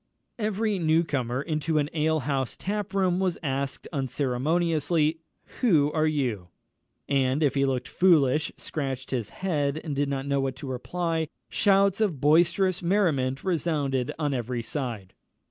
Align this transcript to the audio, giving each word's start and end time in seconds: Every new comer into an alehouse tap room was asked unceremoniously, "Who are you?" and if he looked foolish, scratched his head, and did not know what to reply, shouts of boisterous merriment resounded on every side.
Every 0.39 0.79
new 0.79 1.03
comer 1.03 1.43
into 1.43 1.77
an 1.77 1.87
alehouse 1.93 2.57
tap 2.57 2.95
room 2.95 3.19
was 3.19 3.37
asked 3.43 3.87
unceremoniously, 3.93 5.19
"Who 5.59 5.91
are 5.91 6.07
you?" 6.07 6.47
and 7.07 7.43
if 7.43 7.53
he 7.53 7.67
looked 7.67 7.87
foolish, 7.87 8.51
scratched 8.57 9.11
his 9.11 9.29
head, 9.29 9.79
and 9.83 9.95
did 9.95 10.09
not 10.09 10.25
know 10.25 10.41
what 10.41 10.55
to 10.55 10.67
reply, 10.67 11.27
shouts 11.49 12.01
of 12.01 12.19
boisterous 12.19 12.81
merriment 12.81 13.43
resounded 13.43 14.11
on 14.17 14.33
every 14.33 14.63
side. 14.63 15.13